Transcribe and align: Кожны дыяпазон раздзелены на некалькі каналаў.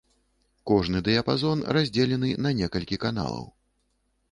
Кожны 0.71 1.01
дыяпазон 1.07 1.61
раздзелены 1.77 2.29
на 2.47 2.55
некалькі 2.63 3.01
каналаў. 3.07 3.49